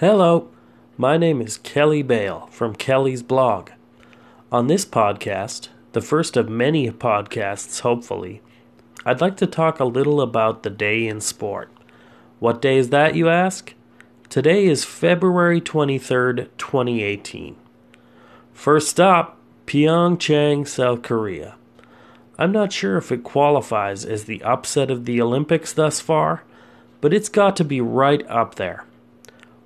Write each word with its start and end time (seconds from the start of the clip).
Hello, 0.00 0.48
my 0.96 1.18
name 1.18 1.42
is 1.42 1.58
Kelly 1.58 2.00
Bale 2.00 2.48
from 2.50 2.74
Kelly's 2.74 3.22
blog. 3.22 3.68
On 4.50 4.66
this 4.66 4.86
podcast, 4.86 5.68
the 5.92 6.00
first 6.00 6.38
of 6.38 6.48
many 6.48 6.90
podcasts, 6.90 7.80
hopefully, 7.80 8.40
I'd 9.04 9.20
like 9.20 9.36
to 9.36 9.46
talk 9.46 9.78
a 9.78 9.84
little 9.84 10.22
about 10.22 10.62
the 10.62 10.70
day 10.70 11.06
in 11.06 11.20
sport. 11.20 11.70
What 12.38 12.62
day 12.62 12.78
is 12.78 12.88
that, 12.88 13.14
you 13.14 13.28
ask? 13.28 13.74
Today 14.30 14.64
is 14.64 14.86
February 14.86 15.60
23rd, 15.60 16.48
2018. 16.56 17.56
First 18.54 18.88
stop, 18.88 19.36
Pyeongchang, 19.66 20.66
South 20.66 21.02
Korea. 21.02 21.56
I'm 22.38 22.52
not 22.52 22.72
sure 22.72 22.96
if 22.96 23.12
it 23.12 23.22
qualifies 23.22 24.06
as 24.06 24.24
the 24.24 24.42
upset 24.44 24.90
of 24.90 25.04
the 25.04 25.20
Olympics 25.20 25.74
thus 25.74 26.00
far, 26.00 26.42
but 27.02 27.12
it's 27.12 27.28
got 27.28 27.54
to 27.56 27.64
be 27.64 27.82
right 27.82 28.26
up 28.30 28.54
there. 28.54 28.86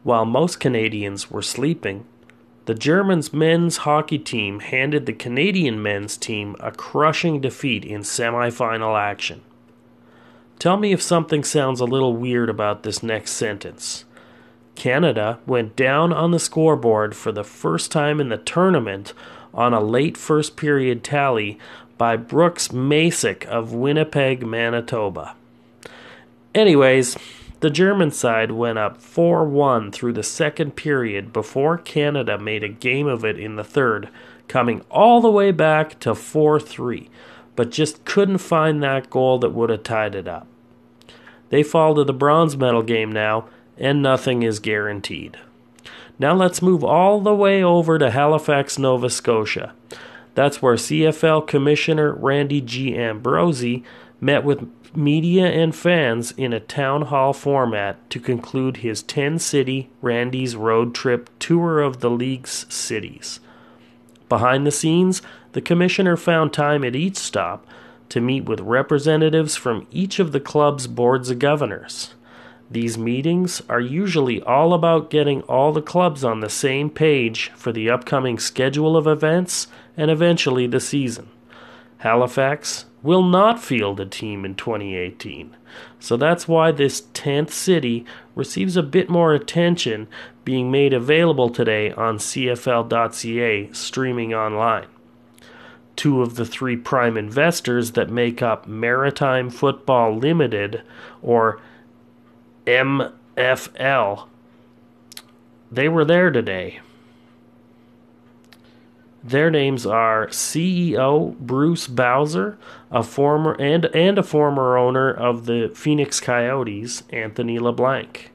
While 0.04 0.26
most 0.26 0.60
Canadians 0.60 1.30
were 1.30 1.42
sleeping, 1.42 2.04
the 2.66 2.74
Germans 2.74 3.32
men's 3.32 3.78
hockey 3.78 4.18
team 4.18 4.60
handed 4.60 5.06
the 5.06 5.14
Canadian 5.14 5.82
men's 5.82 6.18
team 6.18 6.56
a 6.60 6.70
crushing 6.70 7.40
defeat 7.40 7.86
in 7.86 8.02
semifinal 8.02 9.00
action. 9.00 9.40
Tell 10.58 10.76
me 10.76 10.92
if 10.92 11.00
something 11.00 11.42
sounds 11.42 11.80
a 11.80 11.86
little 11.86 12.14
weird 12.14 12.50
about 12.50 12.82
this 12.82 13.02
next 13.02 13.32
sentence. 13.32 14.04
Canada 14.74 15.38
went 15.46 15.74
down 15.74 16.12
on 16.12 16.32
the 16.32 16.38
scoreboard 16.38 17.16
for 17.16 17.32
the 17.32 17.44
first 17.44 17.90
time 17.90 18.20
in 18.20 18.28
the 18.28 18.36
tournament 18.36 19.14
on 19.54 19.72
a 19.72 19.80
late 19.80 20.18
first 20.18 20.54
period 20.54 21.02
tally 21.02 21.58
by 21.96 22.16
Brooks 22.16 22.68
Macek 22.68 23.46
of 23.46 23.72
Winnipeg, 23.72 24.46
Manitoba. 24.46 25.34
Anyways, 26.54 27.16
the 27.64 27.70
German 27.70 28.10
side 28.10 28.50
went 28.50 28.78
up 28.78 29.00
4 29.00 29.46
1 29.46 29.90
through 29.90 30.12
the 30.12 30.22
second 30.22 30.76
period 30.76 31.32
before 31.32 31.78
Canada 31.78 32.36
made 32.36 32.62
a 32.62 32.68
game 32.68 33.06
of 33.06 33.24
it 33.24 33.38
in 33.38 33.56
the 33.56 33.64
third, 33.64 34.10
coming 34.48 34.82
all 34.90 35.22
the 35.22 35.30
way 35.30 35.50
back 35.50 35.98
to 36.00 36.14
4 36.14 36.60
3, 36.60 37.08
but 37.56 37.70
just 37.70 38.04
couldn't 38.04 38.36
find 38.36 38.82
that 38.82 39.08
goal 39.08 39.38
that 39.38 39.54
would 39.54 39.70
have 39.70 39.82
tied 39.82 40.14
it 40.14 40.28
up. 40.28 40.46
They 41.48 41.62
fall 41.62 41.94
to 41.94 42.04
the 42.04 42.12
bronze 42.12 42.54
medal 42.54 42.82
game 42.82 43.10
now, 43.10 43.48
and 43.78 44.02
nothing 44.02 44.42
is 44.42 44.58
guaranteed. 44.58 45.38
Now 46.18 46.34
let's 46.34 46.60
move 46.60 46.84
all 46.84 47.22
the 47.22 47.34
way 47.34 47.64
over 47.64 47.98
to 47.98 48.10
Halifax, 48.10 48.78
Nova 48.78 49.08
Scotia. 49.08 49.72
That's 50.34 50.60
where 50.60 50.74
CFL 50.74 51.46
Commissioner 51.46 52.12
Randy 52.12 52.60
G. 52.60 52.96
Ambrosie 52.96 53.84
met 54.20 54.44
with 54.44 54.68
media 54.96 55.46
and 55.46 55.74
fans 55.74 56.32
in 56.32 56.52
a 56.52 56.60
town 56.60 57.02
hall 57.02 57.32
format 57.32 58.08
to 58.10 58.20
conclude 58.20 58.78
his 58.78 59.02
10 59.02 59.38
city 59.38 59.90
Randy's 60.02 60.56
Road 60.56 60.94
Trip 60.94 61.30
tour 61.38 61.80
of 61.80 62.00
the 62.00 62.10
league's 62.10 62.66
cities. 62.72 63.40
Behind 64.28 64.66
the 64.66 64.70
scenes, 64.70 65.22
the 65.52 65.60
commissioner 65.60 66.16
found 66.16 66.52
time 66.52 66.84
at 66.84 66.96
each 66.96 67.16
stop 67.16 67.66
to 68.08 68.20
meet 68.20 68.44
with 68.44 68.60
representatives 68.60 69.56
from 69.56 69.86
each 69.90 70.18
of 70.18 70.32
the 70.32 70.40
club's 70.40 70.86
boards 70.86 71.30
of 71.30 71.38
governors. 71.38 72.14
These 72.70 72.96
meetings 72.98 73.62
are 73.68 73.80
usually 73.80 74.40
all 74.42 74.72
about 74.72 75.10
getting 75.10 75.42
all 75.42 75.72
the 75.72 75.82
clubs 75.82 76.24
on 76.24 76.40
the 76.40 76.48
same 76.48 76.90
page 76.90 77.50
for 77.54 77.72
the 77.72 77.90
upcoming 77.90 78.38
schedule 78.38 78.96
of 78.96 79.06
events 79.06 79.68
and 79.96 80.10
eventually 80.10 80.66
the 80.66 80.80
season. 80.80 81.28
Halifax 81.98 82.86
will 83.02 83.22
not 83.22 83.62
field 83.62 84.00
a 84.00 84.06
team 84.06 84.44
in 84.44 84.54
2018. 84.54 85.54
So 86.00 86.16
that's 86.16 86.48
why 86.48 86.72
this 86.72 87.02
10th 87.12 87.50
city 87.50 88.04
receives 88.34 88.76
a 88.76 88.82
bit 88.82 89.08
more 89.08 89.34
attention 89.34 90.08
being 90.44 90.70
made 90.70 90.92
available 90.92 91.50
today 91.50 91.92
on 91.92 92.18
CFL.ca 92.18 93.72
streaming 93.72 94.34
online. 94.34 94.86
Two 95.96 96.22
of 96.22 96.36
the 96.36 96.44
three 96.44 96.76
prime 96.76 97.16
investors 97.16 97.92
that 97.92 98.10
make 98.10 98.42
up 98.42 98.66
Maritime 98.66 99.48
Football 99.48 100.16
Limited, 100.16 100.82
or 101.22 101.60
MFL, 102.66 104.28
they 105.70 105.88
were 105.88 106.04
there 106.04 106.30
today. 106.30 106.80
Their 109.22 109.50
names 109.50 109.86
are 109.86 110.26
CEO 110.28 111.38
Bruce 111.38 111.86
Bowser, 111.86 112.58
a 112.90 113.02
former 113.02 113.54
and 113.58 113.86
and 113.86 114.18
a 114.18 114.22
former 114.22 114.76
owner 114.76 115.10
of 115.10 115.46
the 115.46 115.72
Phoenix 115.74 116.20
Coyotes, 116.20 117.04
Anthony 117.08 117.58
LeBlanc. 117.58 118.30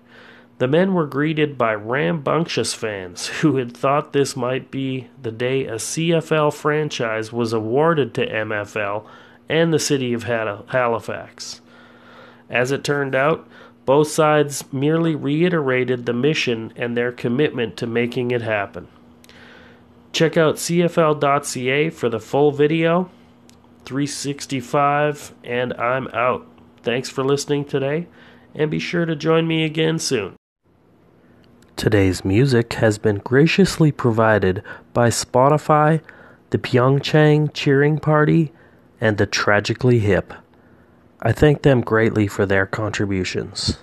The 0.57 0.67
men 0.67 0.93
were 0.93 1.05
greeted 1.05 1.57
by 1.57 1.73
rambunctious 1.75 2.73
fans 2.73 3.27
who 3.41 3.57
had 3.57 3.75
thought 3.75 4.13
this 4.13 4.35
might 4.35 4.71
be 4.71 5.09
the 5.21 5.31
day 5.31 5.65
a 5.65 5.75
CFL 5.75 6.53
franchise 6.53 7.31
was 7.31 7.53
awarded 7.53 8.13
to 8.15 8.27
MFL 8.27 9.05
and 9.47 9.71
the 9.71 9.79
city 9.79 10.13
of 10.13 10.23
Halifax. 10.23 11.61
As 12.49 12.71
it 12.71 12.83
turned 12.83 13.15
out, 13.15 13.47
both 13.89 14.07
sides 14.07 14.71
merely 14.71 15.15
reiterated 15.15 16.05
the 16.05 16.13
mission 16.13 16.71
and 16.75 16.95
their 16.95 17.11
commitment 17.11 17.75
to 17.75 17.87
making 17.87 18.29
it 18.29 18.43
happen. 18.43 18.87
Check 20.11 20.37
out 20.37 20.57
CFL.ca 20.57 21.89
for 21.89 22.07
the 22.07 22.19
full 22.19 22.51
video. 22.51 23.09
365, 23.85 25.33
and 25.43 25.73
I'm 25.73 26.07
out. 26.09 26.45
Thanks 26.83 27.09
for 27.09 27.23
listening 27.23 27.65
today, 27.65 28.05
and 28.53 28.69
be 28.69 28.77
sure 28.77 29.07
to 29.07 29.15
join 29.15 29.47
me 29.47 29.65
again 29.65 29.97
soon. 29.97 30.35
Today's 31.75 32.23
music 32.23 32.73
has 32.73 32.99
been 32.99 33.17
graciously 33.17 33.91
provided 33.91 34.61
by 34.93 35.09
Spotify, 35.09 35.99
the 36.51 36.59
Pyeongchang 36.59 37.55
Cheering 37.55 37.97
Party, 37.97 38.51
and 39.01 39.17
the 39.17 39.25
Tragically 39.25 39.97
Hip. 39.97 40.31
I 41.21 41.33
thank 41.33 41.63
them 41.63 41.81
greatly 41.81 42.27
for 42.27 42.45
their 42.45 42.65
contributions. 42.65 43.77